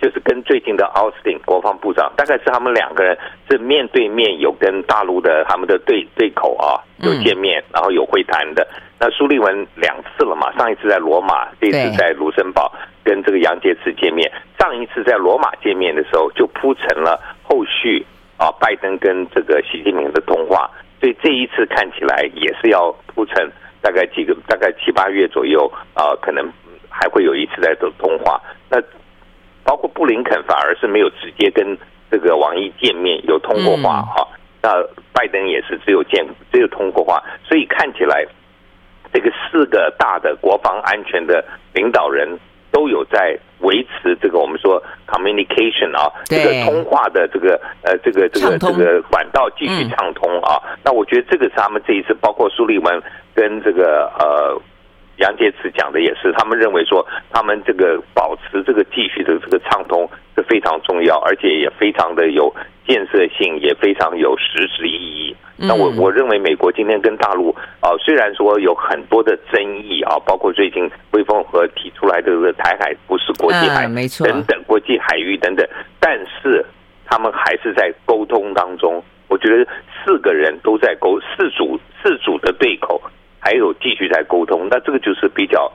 [0.00, 3.16] 就是跟最近的奥斯汀国防部长，大概是他们两个人
[3.50, 8.66] 是面对面有跟大陆的他们的对对口啊有见面，然后有会谈的。
[8.98, 12.72] 那苏利文两次了嘛，上一次在罗马，这次在卢森堡。
[13.04, 14.28] 跟这个杨洁篪见面，
[14.58, 18.04] 上一次在罗马见面的时候就铺成了后续
[18.36, 20.68] 啊，拜登跟这个习近平的通话，
[20.98, 23.48] 所以这一次看起来也是要铺成
[23.80, 26.44] 大概几个大概七八月左右啊，可能
[26.90, 28.42] 还会有一次在做通话。
[28.68, 28.82] 那
[29.62, 31.78] 包括布林肯反而是没有直接跟
[32.10, 34.26] 这个王毅见面有通过话哈，
[34.60, 34.82] 那
[35.12, 38.26] 拜登也是只有见只有通过话，所以看起来
[39.16, 41.42] 这个四个大的国防安全的
[41.72, 42.38] 领导人。
[42.72, 50.60] 都有在维持这个我们说 communication 啊，这个通话的这个呃这个这个这个管道继续畅通啊。
[50.84, 53.02] 那我觉得这个是他们这一次，包括苏利文
[53.34, 54.60] 跟这个呃
[55.18, 62.54] 杨洁篪讲的也是，他们认为说他们这个保持这个继续的这个畅通是非常重要，而且也非常的有
[62.86, 65.36] 建设性，也非常有实质意义。
[65.58, 67.50] 那我我认为美国今天跟大陆
[67.80, 75.66] 啊，虽然说有很多的争议啊，包括最近魏凤和提出来的这个台海不是国际海，没错，等等国际海域等等，
[75.98, 76.62] 但是
[77.06, 79.02] 他们还是在沟通当中。
[79.28, 79.66] 我觉得
[80.04, 83.00] 四个人都在沟，四组四组的对口，
[83.46, 85.72] 还有继续在沟通，那这个就是比较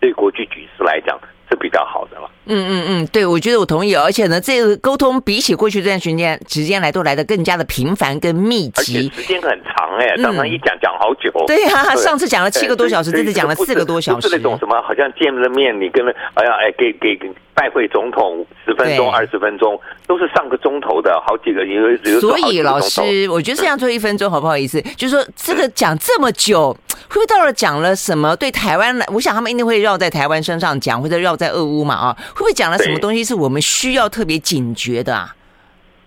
[0.00, 1.16] 对国际局势来讲。
[1.48, 2.28] 是比较好的了。
[2.46, 3.94] 嗯嗯嗯，对，我觉得我同意。
[3.94, 11.30] 而且呢，这个沟通比起过去这段时间时间来，都来的更加的频繁跟密集，时间很长哎，常常一讲讲好久。
[11.46, 14.28] 对呀，上次讲了七个多小时，这次讲了四个多小时。
[14.28, 16.04] 是那种什么，好像见了面，你跟
[16.34, 17.16] 哎呀哎，给给
[17.54, 21.96] 拜会总统十分钟、二十分钟，都是上个钟头的，好几个因为。
[22.18, 24.82] 所以老师，我觉得这样做一分钟好不好意思？
[24.96, 26.76] 就是说这个讲这么久，
[27.08, 29.06] 会不会到了讲了什么对台湾来？
[29.14, 31.36] 我想他们一定会绕在台湾身上讲，或者绕。
[31.36, 35.36] 在俄乌嘛啊，会不会讲了什么东西是我们需要特别警觉的啊？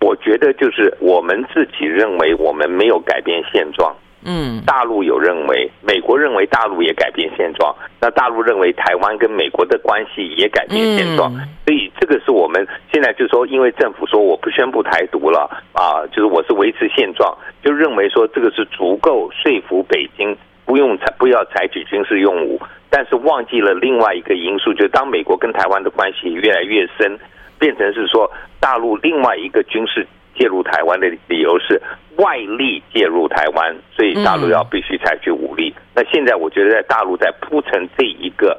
[0.01, 20.35] 我觉得就是我们自己认为我们没有改变现状，嗯，大陆有认为，美国认为大陆也改变现状，那大陆认为台湾跟美国的关系也改变现状，嗯，所以这个是我们现在就是说，因为政府说我不宣布台独了啊，就是我是维持现状，就认为说这个是足够说服北京
[20.69, 22.61] 不用采不要采取军事用武。
[22.91, 27.17] 但是忘记了另外一个因素，就是当美国跟台湾的关系越来越深，
[27.57, 30.05] 变成是说大陆另外一个军事
[30.35, 31.81] 介入台湾的理由是
[32.17, 35.73] 外力介入台湾，所以大陆要必须采取武力。
[35.95, 38.55] 那现在我觉得在大陆在铺陈这一个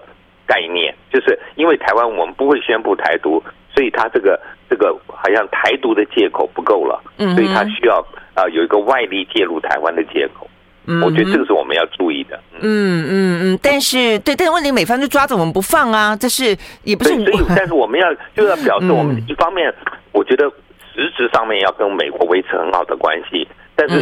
[0.47, 3.41] 概念，就是因为台湾我们不会宣布台独，
[3.73, 7.01] 所以他这个这个好像台独的借口不够了，
[7.35, 8.05] 所以他需要
[8.35, 10.50] 啊有一个外力介入台湾的借口。
[10.91, 12.37] 嗯，我觉得这个是我们要注意的。
[12.61, 17.11] 嗯嗯嗯，但是对，但是问题美方就抓着我们不放啊，这是也不是。
[17.11, 19.73] 所以，但是我们要 就要表示，我们一方面，
[20.13, 20.51] 我觉得
[20.93, 23.97] 实质上面要跟美国维持很好的关系，但是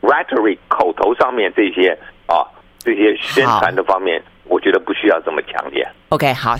[0.00, 1.96] rhetoric 口头上面这些
[2.26, 2.40] 啊，
[2.78, 5.86] 这些宣传的方面，我觉得不需要这么强烈。
[6.10, 6.54] OK，好，